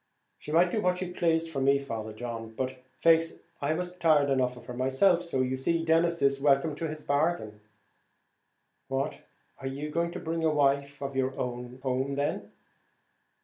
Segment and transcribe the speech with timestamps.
[0.39, 2.55] "She might do what she plased for me, Father John.
[2.55, 6.73] But, faix, I was tired enough of her myself; so, you see, Denis is welcome
[6.77, 7.61] to his bargain."
[8.87, 9.23] "What!
[9.59, 12.51] are you going to bring a wife of your own home then?"